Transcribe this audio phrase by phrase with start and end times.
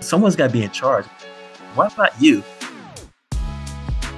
[0.00, 1.06] Someone's got to be in charge.
[1.74, 2.42] Why not you?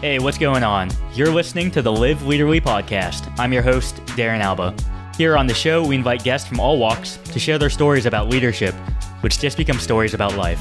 [0.01, 0.91] Hey, what's going on?
[1.15, 3.33] You're listening to the Live Leaderly podcast.
[3.39, 4.75] I'm your host, Darren Alba.
[5.17, 8.29] Here on the show, we invite guests from all walks to share their stories about
[8.29, 8.75] leadership,
[9.21, 10.61] which just become stories about life.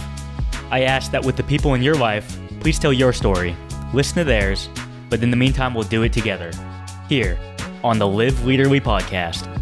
[0.72, 3.56] I ask that with the people in your life, please tell your story,
[3.94, 4.70] listen to theirs,
[5.10, 6.52] but in the meantime, we'll do it together.
[7.08, 7.40] Here
[7.84, 9.59] on the Live Leaderly podcast.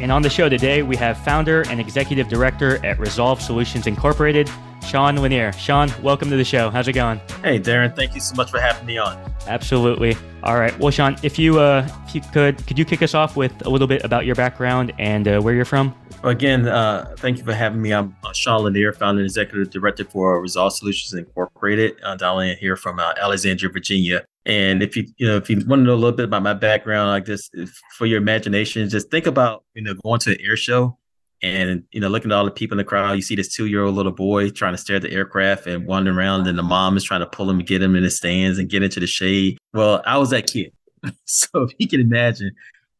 [0.00, 4.50] And on the show today, we have founder and executive director at Resolve Solutions Incorporated,
[4.82, 5.52] Sean Lanier.
[5.52, 6.70] Sean, welcome to the show.
[6.70, 7.20] How's it going?
[7.44, 7.94] Hey, Darren.
[7.94, 9.18] Thank you so much for having me on.
[9.46, 10.16] Absolutely.
[10.42, 10.76] All right.
[10.78, 13.68] Well, Sean, if you uh, if you could, could you kick us off with a
[13.68, 15.94] little bit about your background and uh, where you're from?
[16.24, 17.92] Again, uh, thank you for having me.
[17.92, 21.96] I'm uh, Sean Lanier, founder and executive director for Resolve Solutions Incorporated.
[22.02, 24.24] I'm dialing here from uh, Alexandria, Virginia.
[24.50, 26.54] And if you you know if you want to know a little bit about my
[26.54, 30.38] background, like this, uh, for your imagination, just think about you know going to an
[30.40, 30.98] air show
[31.40, 33.12] and you know looking at all the people in the crowd.
[33.12, 35.86] You see this two year old little boy trying to stare at the aircraft and
[35.86, 38.10] wandering around, and the mom is trying to pull him and get him in the
[38.10, 39.56] stands and get into the shade.
[39.72, 40.72] Well, I was that kid,
[41.26, 42.50] so if you can imagine,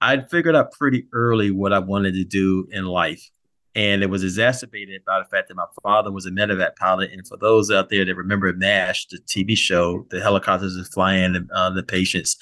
[0.01, 3.29] I'd figured out pretty early what I wanted to do in life.
[3.75, 7.13] And it was exacerbated by the fact that my father was a medevac pilot.
[7.13, 11.35] And for those out there that remember MASH, the TV show, the helicopters are flying
[11.35, 12.37] the, uh, the patients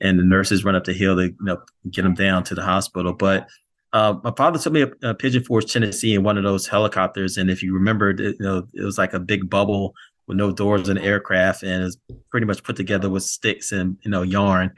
[0.00, 2.62] and the nurses run up the hill to you know, get them down to the
[2.62, 3.12] hospital.
[3.12, 3.48] But
[3.92, 7.36] uh, my father took me up uh, Pigeon Forge, Tennessee, in one of those helicopters.
[7.36, 9.94] And if you remember, you know, it was like a big bubble
[10.26, 11.98] with no doors the aircraft, and it was
[12.30, 14.72] pretty much put together with sticks and you know yarn.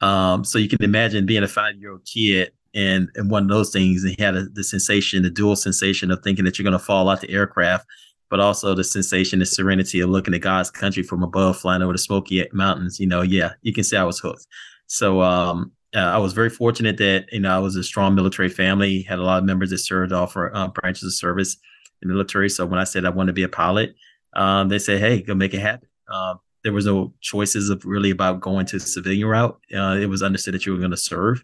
[0.00, 3.48] Um, so you can imagine being a five year old kid and and one of
[3.48, 6.64] those things and he had a, the sensation the dual sensation of thinking that you're
[6.64, 7.86] going to fall out the aircraft
[8.28, 11.92] but also the sensation the serenity of looking at god's country from above flying over
[11.92, 14.46] the smoky mountains you know yeah you can say i was hooked
[14.86, 18.48] so um uh, I was very fortunate that you know I was a strong military
[18.48, 21.56] family, had a lot of members that served all for uh, branches of service
[22.02, 22.48] in the military.
[22.48, 23.94] So when I said I wanted to be a pilot,
[24.34, 28.10] um, they said, "Hey, go make it happen." Uh, there was no choices of really
[28.10, 29.58] about going to the civilian route.
[29.74, 31.42] Uh, it was understood that you were going to serve,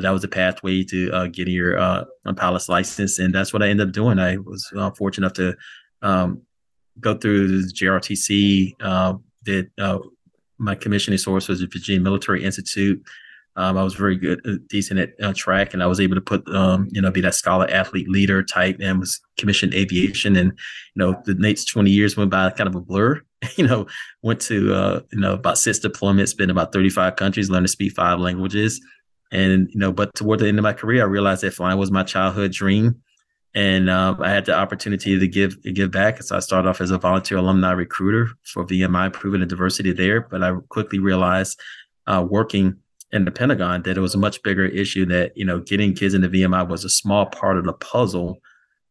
[0.00, 2.04] that was the pathway to uh, getting your uh,
[2.36, 4.18] pilot's license, and that's what I ended up doing.
[4.18, 5.56] I was uh, fortunate enough to
[6.02, 6.42] um,
[7.00, 8.74] go through the JROTC.
[8.80, 9.98] Uh, did uh,
[10.58, 13.02] my commissioning source was the Virginia Military Institute.
[13.56, 16.20] Um, I was very good, uh, decent at uh, track, and I was able to
[16.20, 20.34] put, um, you know, be that scholar, athlete, leader type, and was commissioned aviation.
[20.34, 23.22] And you know, the next twenty years went by kind of a blur.
[23.56, 23.86] you know,
[24.22, 27.72] went to uh, you know about six deployments, been about thirty five countries, learned to
[27.72, 28.80] speak five languages.
[29.34, 31.90] And you know, but toward the end of my career, I realized that flying was
[31.90, 33.02] my childhood dream,
[33.52, 36.22] and um, I had the opportunity to give give back.
[36.22, 40.20] So I started off as a volunteer alumni recruiter for VMI, proving the diversity there.
[40.20, 41.60] But I quickly realized,
[42.06, 42.76] uh, working
[43.10, 45.04] in the Pentagon, that it was a much bigger issue.
[45.06, 48.38] That you know, getting kids into VMI was a small part of the puzzle,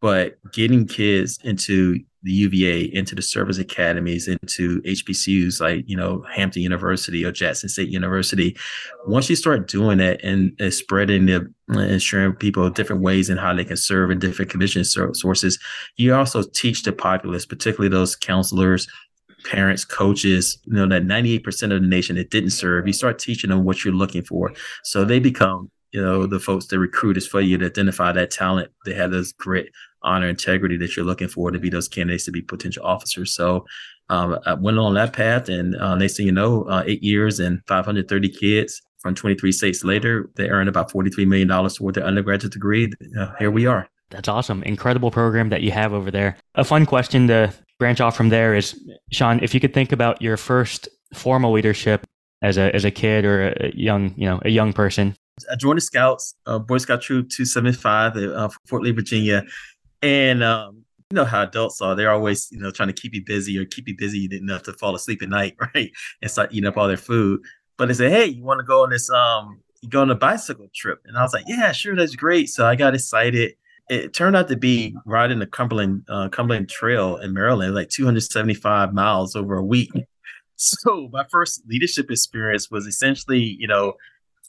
[0.04, 6.26] but getting kids into the UVA, into the service academies, into HBCUs like, you know,
[6.30, 8.58] Hampton University or Jackson State University.
[9.08, 13.40] Once you start doing that and, and spreading the and sharing people different ways and
[13.40, 15.58] how they can serve in different commission sources,
[15.96, 18.86] you also teach the populace, particularly those counselors,
[19.46, 23.52] parents, coaches, you know, that 98% of the nation that didn't serve, you start teaching
[23.52, 24.52] them what you're looking for.
[24.84, 28.32] So they become, you know, the folks that recruit is for you to identify that
[28.32, 28.72] talent.
[28.86, 29.70] They have this grit
[30.04, 33.34] honor, integrity that you're looking for to be those candidates to be potential officers.
[33.34, 33.66] So
[34.10, 37.40] um, I went on that path, and uh, next thing you know, uh, eight years
[37.40, 42.54] and 530 kids from 23 states later, they earned about $43 million toward their undergraduate
[42.54, 42.92] degree.
[43.18, 43.88] Uh, here we are.
[44.10, 44.64] That's awesome.
[44.64, 46.38] Incredible program that you have over there.
[46.56, 48.80] A fun question to branch off from there is,
[49.12, 52.06] Sean, if you could think about your first formal leadership
[52.42, 55.16] as a as a kid or a young, you know, a young person.
[55.52, 59.44] I joined the Scouts, uh, Boy Scout Troop 275 at uh, Fort Lee, Virginia.
[60.04, 63.24] And um, you know how adults are; they're always, you know, trying to keep you
[63.26, 65.92] busy or keep you busy enough to fall asleep at night, right?
[66.22, 67.42] And start eating up all their food.
[67.78, 69.10] But they say, "Hey, you want to go on this?
[69.10, 72.66] Um, go on a bicycle trip?" And I was like, "Yeah, sure, that's great." So
[72.66, 73.54] I got excited.
[73.90, 78.94] It turned out to be riding the Cumberland uh, Cumberland Trail in Maryland, like 275
[78.94, 79.92] miles over a week.
[80.56, 83.96] So my first leadership experience was essentially, you know,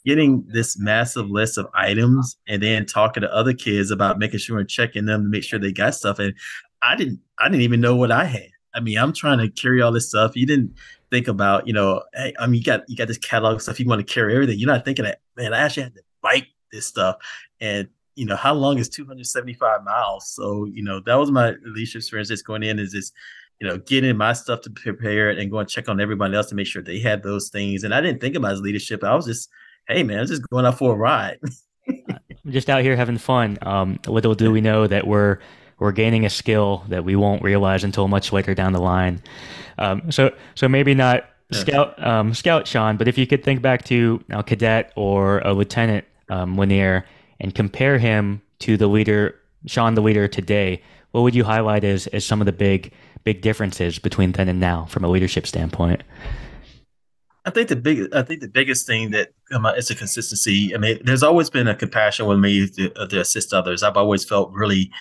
[0.05, 4.59] getting this massive list of items and then talking to other kids about making sure
[4.59, 6.19] and checking them to make sure they got stuff.
[6.19, 6.33] And
[6.81, 8.49] I didn't, I didn't even know what I had.
[8.73, 10.35] I mean, I'm trying to carry all this stuff.
[10.35, 10.75] You didn't
[11.09, 13.79] think about, you know, hey, I mean, you got you got this catalog stuff.
[13.79, 14.59] You want to carry everything.
[14.59, 15.53] You're not thinking that, man.
[15.53, 17.15] I actually had to bike this stuff,
[17.61, 20.29] and you know, how long is 275 miles?
[20.29, 22.29] So, you know, that was my leadership experience.
[22.29, 23.13] Just going in is just,
[23.59, 26.67] you know, getting my stuff to prepare and going check on everybody else to make
[26.67, 27.83] sure they had those things.
[27.83, 29.03] And I didn't think about as leadership.
[29.03, 29.49] I was just
[29.87, 31.39] hey man, I'm just going out for a ride.
[32.47, 33.57] just out here having fun.
[33.61, 35.39] Um, little do we know that we're
[35.79, 39.21] we're gaining a skill that we won't realize until much later down the line.
[39.77, 43.85] Um, so so maybe not Scout um, Scout Sean, but if you could think back
[43.85, 47.05] to a cadet or a lieutenant um, Lanier
[47.39, 49.35] and compare him to the leader
[49.67, 52.91] Sean the leader today, what would you highlight as as some of the big
[53.23, 56.01] big differences between then and now from a leadership standpoint?
[57.45, 60.73] I think the big, I think the biggest thing that um, is a consistency.
[60.73, 63.83] I mean, there's always been a compassion with me to, uh, to assist others.
[63.83, 64.91] I've always felt really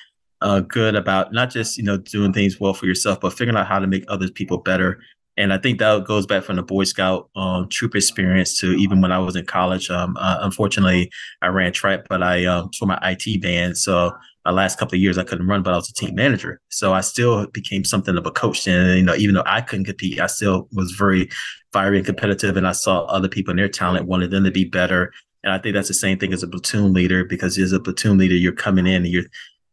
[0.43, 3.67] uh, good about not just you know doing things well for yourself, but figuring out
[3.67, 5.01] how to make other people better.
[5.37, 9.01] And I think that goes back from the Boy Scout um, troop experience to even
[9.01, 9.91] when I was in college.
[9.91, 11.11] Um, uh, unfortunately,
[11.43, 14.13] I ran track, but I um, for my IT band, so
[14.45, 16.61] my last couple of years I couldn't run, but I was a team manager.
[16.69, 18.67] So I still became something of a coach.
[18.67, 21.31] And you know, even though I couldn't compete, I still was very
[21.73, 22.57] fiery and competitive.
[22.57, 25.13] And I saw other people and their talent, wanted them to be better.
[25.43, 28.19] And I think that's the same thing as a platoon leader, because as a platoon
[28.19, 29.25] leader, you're coming in and you're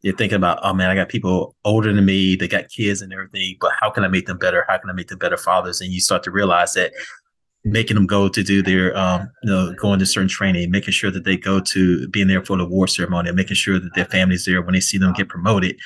[0.02, 3.14] you're thinking about, oh man, I got people older than me, they got kids and
[3.14, 4.66] everything, but how can I make them better?
[4.68, 5.80] How can I make them better fathers?
[5.80, 6.92] And you start to realize that
[7.64, 11.12] making them go to do their um, you know going to certain training making sure
[11.12, 14.46] that they go to being there for the war ceremony making sure that their family's
[14.46, 15.78] there when they see them get promoted.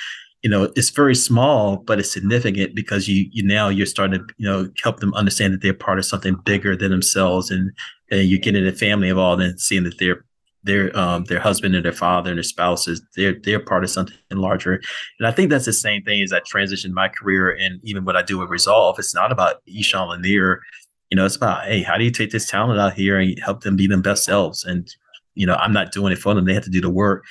[0.42, 4.34] You know it's very small but it's significant because you you now you're starting to
[4.38, 7.72] you know help them understand that they're part of something bigger than themselves and
[8.12, 10.24] and you're getting the family involved and seeing that they're
[10.64, 14.16] their um their husband and their father and their spouses they're they're part of something
[14.32, 14.82] larger.
[15.20, 18.16] And i think that's the same thing as i transitioned my career and even what
[18.16, 19.00] i do with resolve.
[19.00, 20.62] It's not about Eshawn Lanier
[21.10, 23.62] you know, it's about, hey, how do you take this talent out here and help
[23.62, 24.64] them be them best selves?
[24.64, 24.88] And,
[25.36, 26.46] you know, I'm not doing it for them.
[26.46, 27.26] They have to do the work.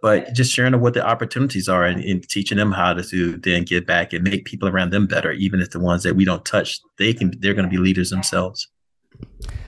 [0.00, 3.64] But just sharing what the opportunities are and, and teaching them how to do, then
[3.64, 6.44] get back and make people around them better, even if the ones that we don't
[6.44, 8.68] touch, they can they're going to be leaders themselves.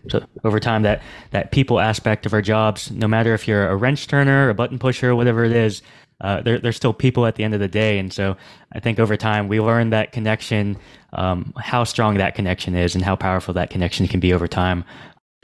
[0.08, 1.02] So over time, that
[1.32, 4.78] that people aspect of our jobs, no matter if you're a wrench turner, a button
[4.78, 5.82] pusher, whatever it is,
[6.20, 7.98] uh, they're, they're still people at the end of the day.
[7.98, 8.36] And so
[8.72, 10.76] I think over time we learn that connection,
[11.12, 14.84] um, how strong that connection is and how powerful that connection can be over time.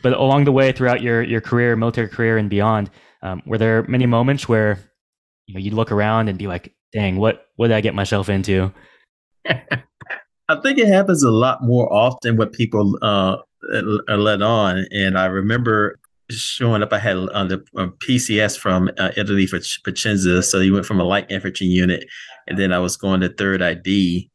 [0.02, 2.90] But along the way throughout your, your career, military career and beyond,
[3.23, 4.78] um, were there many moments where
[5.46, 8.28] you know, you'd look around and be like, dang, what, what did I get myself
[8.28, 8.73] into?
[10.49, 13.38] I think it happens a lot more often what people uh,
[14.08, 14.87] are led on.
[14.93, 15.99] And I remember
[16.31, 16.93] showing up.
[16.93, 20.43] I had on the PCS from uh, Italy for Vicenza.
[20.43, 22.06] So he went from a light infantry unit,
[22.46, 24.31] and then I was going to third ID,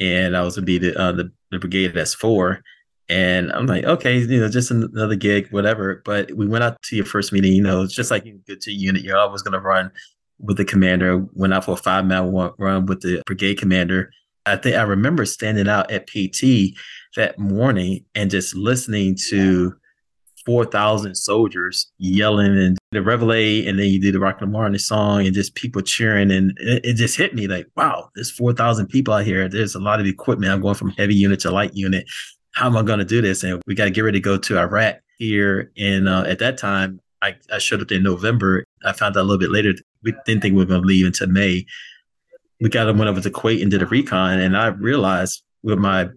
[0.00, 2.62] and I was gonna be the uh, the, the brigade S four.
[3.08, 6.00] And I'm like, okay, you know, just another gig, whatever.
[6.04, 7.52] But we went out to your first meeting.
[7.52, 9.90] You know, it's just like you get to a unit, you're always going to run
[10.38, 11.26] with the commander.
[11.34, 14.10] Went out for a five mile run with the brigade commander.
[14.46, 16.74] I think I remember standing out at PT
[17.16, 19.74] that morning and just listening to
[20.44, 25.26] 4,000 soldiers yelling and the reveille, and then you do the Rock and the song
[25.26, 26.30] and just people cheering.
[26.30, 29.48] And it, it just hit me like, wow, there's 4,000 people out here.
[29.48, 30.52] There's a lot of equipment.
[30.52, 32.06] I'm going from heavy unit to light unit.
[32.54, 33.42] How am I going to do this?
[33.44, 35.72] And we got to get ready to go to Iraq here.
[35.76, 38.64] And uh, at that time, I, I showed up in November.
[38.84, 41.06] I found out a little bit later, we didn't think we were going to leave
[41.06, 41.64] until May.
[42.60, 44.38] We got went over to Kuwait and did a recon.
[44.40, 46.08] And I realized with my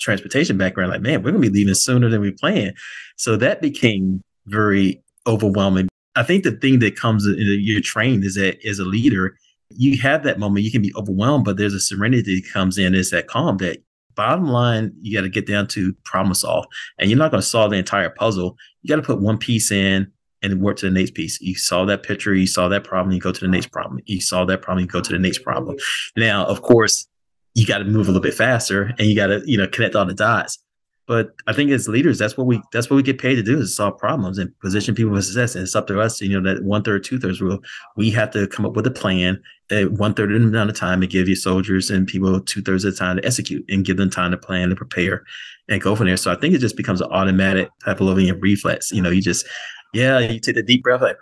[0.00, 2.76] transportation background, like, man, we're gonna be leaving sooner than we planned.
[3.16, 5.88] So that became very overwhelming.
[6.16, 9.36] I think the thing that comes in you're trained is that as a leader,
[9.70, 12.94] you have that moment, you can be overwhelmed, but there's a serenity that comes in,
[12.94, 13.82] is that calm that
[14.14, 16.66] bottom line, you got to get down to problem solve.
[16.98, 18.56] And you're not going to solve the entire puzzle.
[18.82, 20.10] You got to put one piece in
[20.42, 21.40] and work to the next piece.
[21.40, 24.00] You saw that picture, you saw that problem, you go to the next problem.
[24.04, 25.76] You saw that problem, you go to the next problem.
[26.16, 27.08] Now, of course,
[27.54, 29.94] you got to move a little bit faster and you got to you know connect
[29.94, 30.58] all the dots.
[31.06, 33.58] But i think as leaders that's what we that's what we get paid to do
[33.58, 35.54] is solve problems and position people for success.
[35.54, 37.58] And it's up to us you know that one third two thirds rule.
[37.96, 40.76] We have to come up with a plan at one third of the amount of
[40.76, 43.84] time to give your soldiers and people two thirds of the time to execute and
[43.84, 45.24] give them time to plan and prepare
[45.68, 46.16] and go from there.
[46.16, 48.90] So i think it just becomes an automatic pavlovian reflex.
[48.90, 49.46] You know you just
[49.92, 51.18] yeah you take the deep breath like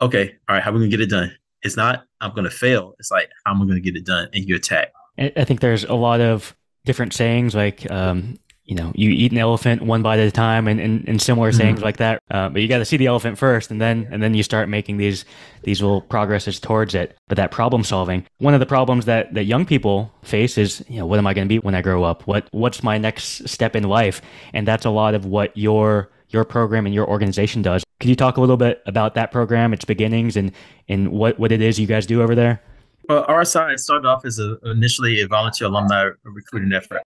[0.00, 1.34] okay all right how are we gonna get it done?
[1.62, 2.94] It's not i'm gonna fail.
[2.98, 4.28] It's like how am i gonna get it done?
[4.34, 8.92] And you attack I think there's a lot of different sayings like, um, you know,
[8.94, 11.58] you eat an elephant one bite at a time, and, and, and similar mm-hmm.
[11.58, 12.22] sayings like that.
[12.30, 14.68] Uh, but you got to see the elephant first, and then and then you start
[14.68, 15.24] making these
[15.64, 17.16] these little progresses towards it.
[17.28, 20.98] But that problem solving, one of the problems that that young people face is, you
[20.98, 22.26] know, what am I going to be when I grow up?
[22.26, 24.22] What what's my next step in life?
[24.54, 27.82] And that's a lot of what your your program and your organization does.
[28.00, 30.52] Could you talk a little bit about that program, its beginnings, and
[30.88, 32.62] and what what it is you guys do over there?
[33.08, 37.02] Well, RSI started off as a, initially a volunteer alumni recruiting effort.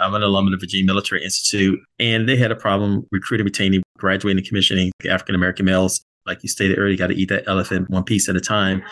[0.00, 3.82] I'm an alum of the Virginia Military Institute, and they had a problem recruiting, retaining,
[3.96, 6.04] graduating, and commissioning African American males.
[6.26, 8.82] Like you stated earlier, you got to eat that elephant one piece at a time.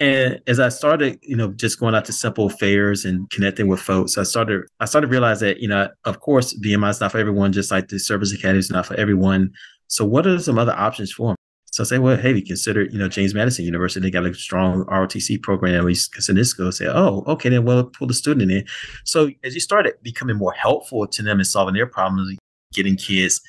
[0.00, 3.80] And as I started, you know, just going out to simple fairs and connecting with
[3.80, 7.12] folks, I started I started to realize that, you know, of course, VMI is not
[7.12, 9.52] for everyone, just like the service academy is not for everyone.
[9.86, 11.36] So what are some other options for them?
[11.80, 14.34] So I say, well, hey, we consider, you know, James Madison University, they got a
[14.34, 15.86] strong ROTC program.
[15.86, 18.66] We consider this school, say, oh, okay, then we'll pull the student in.
[19.06, 22.36] So as you started becoming more helpful to them in solving their problems,
[22.74, 23.40] getting kids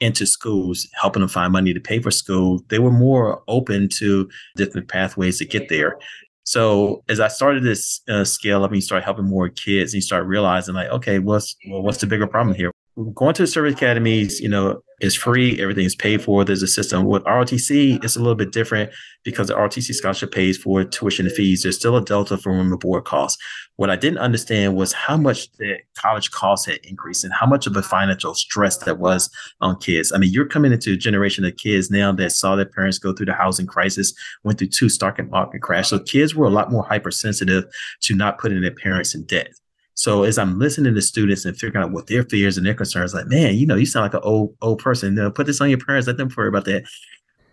[0.00, 4.30] into schools, helping them find money to pay for school, they were more open to
[4.56, 5.98] different pathways to get there.
[6.44, 9.98] So as I started this uh, scale up and you start helping more kids, and
[9.98, 12.70] you start realizing like, okay, what's well, what's the bigger problem here?
[13.14, 15.60] Going to the service academies, you know, is free.
[15.60, 16.44] Everything is paid for.
[16.44, 18.02] There's a system with ROTC.
[18.04, 18.92] It's a little bit different
[19.24, 21.62] because the ROTC scholarship pays for tuition and fees.
[21.62, 23.42] There's still a delta from room and board costs.
[23.76, 27.66] What I didn't understand was how much the college costs had increased and how much
[27.66, 29.28] of a financial stress that was
[29.60, 30.12] on kids.
[30.12, 33.12] I mean, you're coming into a generation of kids now that saw their parents go
[33.12, 35.88] through the housing crisis, went through two stock market crash.
[35.88, 37.64] So kids were a lot more hypersensitive
[38.02, 39.48] to not putting their parents in debt.
[39.94, 43.14] So as I'm listening to students and figuring out what their fears and their concerns,
[43.14, 45.14] like, man, you know, you sound like an old old person.
[45.14, 46.84] Know, put this on your parents, let them worry about that.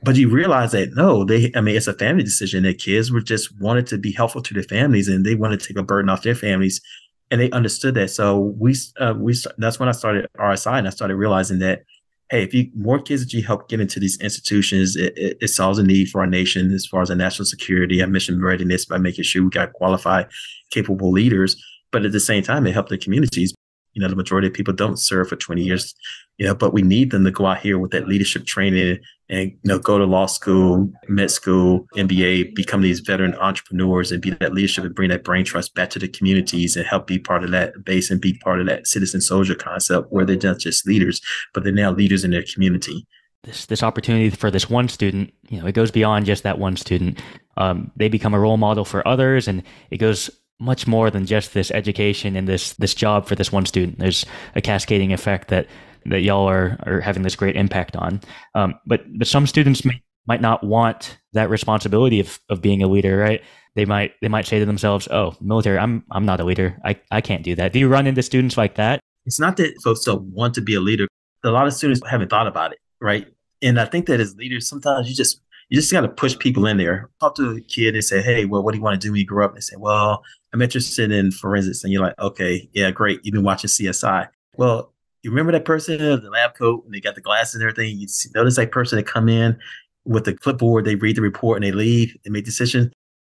[0.03, 2.63] But you realize that no, they, I mean, it's a family decision.
[2.63, 5.67] That kids were just wanted to be helpful to their families, and they wanted to
[5.67, 6.81] take a burden off their families,
[7.29, 8.09] and they understood that.
[8.09, 11.83] So we, uh, we, that's when I started RSI, and I started realizing that,
[12.31, 15.47] hey, if you more kids that you help get into these institutions, it, it, it
[15.49, 18.85] solves a need for our nation as far as our national security, our mission readiness
[18.85, 20.27] by making sure we got qualified,
[20.71, 21.55] capable leaders
[21.91, 23.53] but at the same time, it helped the communities.
[23.93, 25.93] You know, the majority of people don't serve for 20 years,
[26.37, 29.51] you know, but we need them to go out here with that leadership training and,
[29.51, 34.29] you know, go to law school, med school, MBA, become these veteran entrepreneurs and be
[34.29, 37.43] that leadership and bring that brain trust back to the communities and help be part
[37.43, 40.87] of that base and be part of that citizen soldier concept where they're not just
[40.87, 41.19] leaders,
[41.53, 43.05] but they're now leaders in their community
[43.43, 46.77] this this opportunity for this one student you know it goes beyond just that one
[46.77, 47.21] student
[47.57, 50.29] um, they become a role model for others and it goes
[50.61, 53.99] much more than just this education and this this job for this one student.
[53.99, 54.25] There's
[54.55, 55.67] a cascading effect that
[56.05, 58.21] that y'all are are having this great impact on.
[58.55, 62.87] Um, but but some students may, might not want that responsibility of of being a
[62.87, 63.41] leader, right?
[63.75, 66.79] They might they might say to themselves, "Oh, military, I'm I'm not a leader.
[66.85, 68.99] I I can't do that." Do you run into students like that?
[69.25, 71.07] It's not that folks don't want to be a leader.
[71.43, 73.27] A lot of students haven't thought about it, right?
[73.61, 76.65] And I think that as leaders, sometimes you just you just got to push people
[76.65, 77.09] in there.
[77.19, 79.19] Talk to a kid and say, "Hey, well, what do you want to do when
[79.19, 80.21] you grow up?" And they say, "Well,
[80.53, 83.21] I'm interested in forensics." And you're like, "Okay, yeah, great.
[83.23, 84.27] You've been watching CSI.
[84.57, 84.93] Well,
[85.23, 87.97] you remember that person in the lab coat and they got the glasses and everything?
[87.97, 89.57] You notice that person that come in
[90.05, 92.91] with the clipboard, they read the report and they leave and make decisions.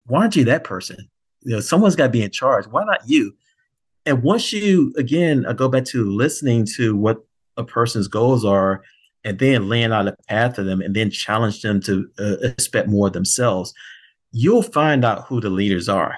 [0.07, 1.09] Why aren't you that person?
[1.43, 2.67] You know, someone's got to be in charge.
[2.67, 3.35] Why not you?
[4.05, 7.25] And once you again, I go back to listening to what
[7.57, 8.83] a person's goals are
[9.25, 12.89] and then laying out a path for them and then challenge them to uh, expect
[12.89, 13.75] more of themselves,
[14.31, 16.17] you'll find out who the leaders are.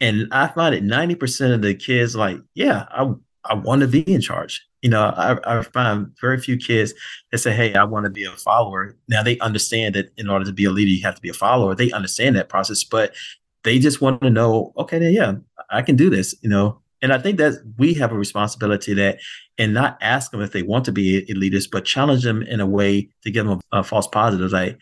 [0.00, 3.12] And I find that 90% of the kids like, yeah, I,
[3.44, 4.66] I want to be in charge.
[4.82, 6.94] You know, I, I find very few kids
[7.30, 8.96] that say, hey, I want to be a follower.
[9.08, 11.34] Now they understand that in order to be a leader, you have to be a
[11.34, 11.74] follower.
[11.74, 13.14] They understand that process, but
[13.62, 15.34] they just want to know, okay, then yeah,
[15.68, 19.20] I can do this, you know, and I think that we have a responsibility that,
[19.58, 22.66] and not ask them if they want to be elitist, but challenge them in a
[22.66, 24.52] way to give them a, a false positive.
[24.52, 24.78] Like,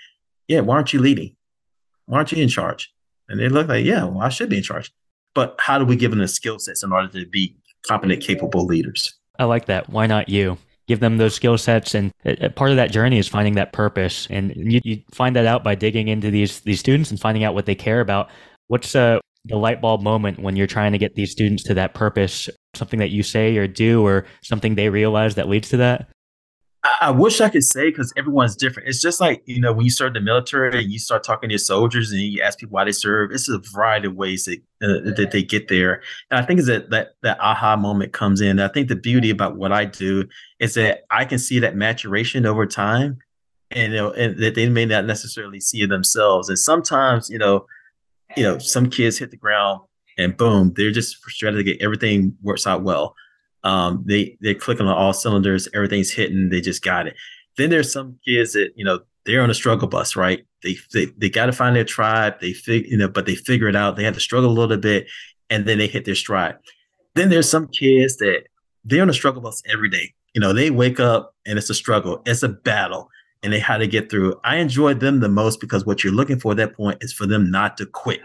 [0.46, 1.36] yeah, why aren't you leading?
[2.06, 2.92] Why aren't you in charge?
[3.28, 4.92] And they look like, yeah, well, I should be in charge.
[5.38, 8.66] But how do we give them the skill sets in order to be competent, capable
[8.66, 9.14] leaders?
[9.38, 9.88] I like that.
[9.88, 10.58] Why not you?
[10.88, 12.12] Give them those skill sets, and
[12.56, 14.26] part of that journey is finding that purpose.
[14.30, 17.54] And you, you find that out by digging into these these students and finding out
[17.54, 18.30] what they care about.
[18.66, 21.94] What's uh, the light bulb moment when you're trying to get these students to that
[21.94, 26.08] purpose, something that you say or do, or something they realize that leads to that?
[27.00, 28.88] I, wish I could say because everyone's different.
[28.88, 31.52] It's just like, you know, when you start the military and you start talking to
[31.52, 34.58] your soldiers and you ask people why they serve, it's a variety of ways that,
[34.82, 36.02] uh, that they get there.
[36.30, 38.60] And I think is that, that that aha moment comes in.
[38.60, 40.28] I think the beauty about what I do
[40.60, 43.18] is that I can see that maturation over time
[43.70, 46.48] and, you know, and that they may not necessarily see it themselves.
[46.48, 47.66] And sometimes, you know,
[48.36, 49.80] you know, some kids hit the ground
[50.18, 53.14] and boom, they're just frustrated to get everything works out well.
[53.64, 57.16] Um, they they're clicking on all cylinders, everything's hitting, they just got it.
[57.56, 60.44] Then there's some kids that you know they're on a struggle bus, right?
[60.62, 62.40] They they, they got to find their tribe.
[62.40, 63.96] They fig, you know, but they figure it out.
[63.96, 65.08] They have to struggle a little bit,
[65.50, 66.56] and then they hit their stride.
[67.14, 68.44] Then there's some kids that
[68.84, 70.14] they're on a struggle bus every day.
[70.34, 73.10] You know, they wake up and it's a struggle, it's a battle
[73.42, 74.40] and they had to get through.
[74.44, 77.26] I enjoyed them the most because what you're looking for at that point is for
[77.26, 78.20] them not to quit.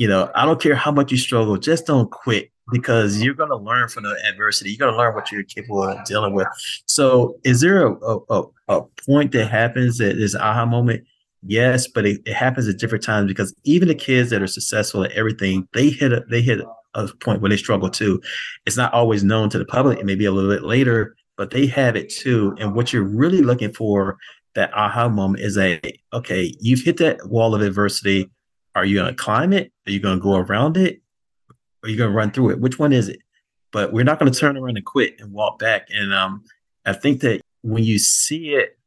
[0.00, 3.50] You know, I don't care how much you struggle, just don't quit because you're going
[3.50, 4.70] to learn from the adversity.
[4.70, 6.46] You're going to learn what you're capable of dealing with.
[6.86, 11.04] So, is there a, a, a point that happens that is aha moment?
[11.42, 15.04] Yes, but it, it, happens at different times because even the kids that are successful
[15.04, 16.60] at everything, they hit a, they hit
[16.94, 18.22] a point where they struggle too.
[18.64, 19.98] It's not always known to the public.
[19.98, 22.56] It may be a little bit later, but they have it too.
[22.58, 24.16] And what you're really looking for
[24.54, 25.78] that aha moment is a
[26.14, 28.30] okay, you've hit that wall of adversity.
[28.74, 29.72] Are you going to climb it?
[29.86, 31.00] Are you going to go around it?
[31.82, 32.60] Are you going to run through it?
[32.60, 33.20] Which one is it?
[33.72, 35.88] But we're not going to turn around and quit and walk back.
[35.90, 36.44] And um,
[36.84, 38.78] I think that when you see it,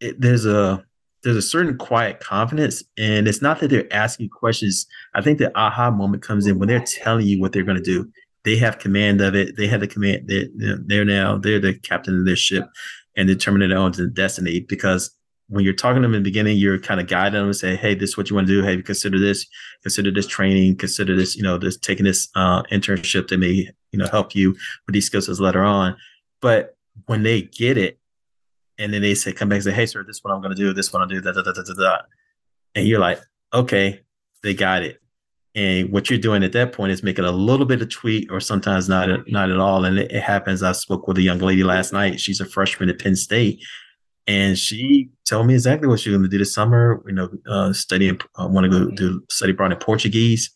[0.00, 0.84] it there's a
[1.22, 5.56] there's a certain quiet confidence and it's not that they're asking questions i think the
[5.58, 8.08] aha moment comes in when they're telling you what they're going to do
[8.44, 12.18] they have command of it they have the command they're, they're now they're the captain
[12.18, 12.68] of their ship
[13.16, 15.10] and determining their own destiny because
[15.48, 17.76] when you're talking to them in the beginning you're kind of guiding them and say
[17.76, 19.46] hey this is what you want to do hey consider this
[19.82, 23.98] consider this training consider this you know this taking this uh, internship that may you
[23.98, 24.50] know help you
[24.86, 25.96] with these skills as later on
[26.40, 26.76] but
[27.06, 27.98] when they get it
[28.78, 30.54] and then they say come back and say, "Hey, sir, this is what I'm going
[30.54, 30.72] to do.
[30.72, 32.02] This is what I'm going to do." Da, da, da, da, da.
[32.74, 33.20] And you're like,
[33.52, 34.00] "Okay,
[34.42, 35.00] they got it."
[35.54, 38.40] And what you're doing at that point is making a little bit of tweet, or
[38.40, 39.84] sometimes not not at all.
[39.84, 40.62] And it, it happens.
[40.62, 42.20] I spoke with a young lady last night.
[42.20, 43.60] She's a freshman at Penn State,
[44.28, 47.02] and she told me exactly what she was going to do this summer.
[47.06, 50.54] You know, uh, studying, uh, want to go do study abroad in Portuguese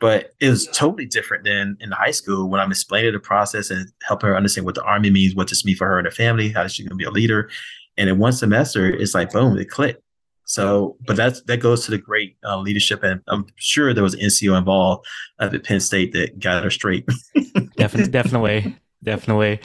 [0.00, 3.90] but it was totally different than in high school when I'm explaining the process and
[4.06, 6.50] helping her understand what the army means, what this means for her and her family,
[6.50, 7.50] how she's going to be a leader.
[7.96, 10.02] And in one semester, it's like boom, it clicked.
[10.44, 14.14] So, but that's that goes to the great uh, leadership, and I'm sure there was
[14.14, 15.06] an NCO involved
[15.38, 17.06] at Penn State that got her straight.
[17.76, 19.60] definitely, definitely, definitely.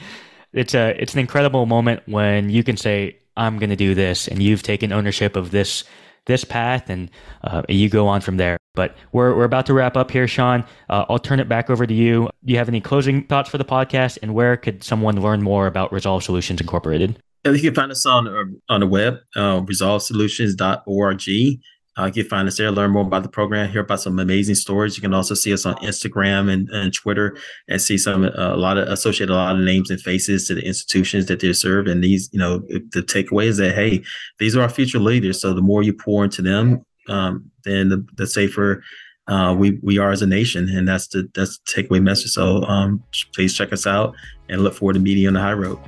[0.52, 4.28] It's a it's an incredible moment when you can say, "I'm going to do this,"
[4.28, 5.84] and you've taken ownership of this
[6.26, 7.10] this path, and
[7.42, 8.56] uh, you go on from there.
[8.74, 10.64] But we're, we're about to wrap up here, Sean.
[10.88, 12.28] Uh, I'll turn it back over to you.
[12.44, 15.66] Do you have any closing thoughts for the podcast, and where could someone learn more
[15.66, 17.18] about Resolve Solutions Incorporated?
[17.44, 21.60] You can find us on uh, on the web, uh, resolvesolutions.org.
[21.96, 24.54] Uh, you can find us there, learn more about the program, hear about some amazing
[24.56, 24.96] stories.
[24.96, 27.36] You can also see us on Instagram and, and Twitter
[27.68, 30.54] and see some uh, a lot of associate a lot of names and faces to
[30.54, 31.86] the institutions that they serve.
[31.86, 34.02] And these, you know, the takeaway is that hey,
[34.38, 35.40] these are our future leaders.
[35.40, 38.82] So the more you pour into them, um, then the, the safer
[39.26, 42.32] uh, we we are as a nation, and that's the that's the takeaway message.
[42.32, 43.02] So um,
[43.34, 44.14] please check us out
[44.48, 45.78] and look forward to meeting you on the high road.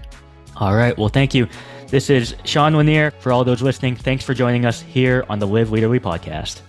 [0.57, 0.97] All right.
[0.97, 1.47] Well, thank you.
[1.89, 3.13] This is Sean Lanier.
[3.21, 6.61] For all those listening, thanks for joining us here on the Live Leaderly podcast.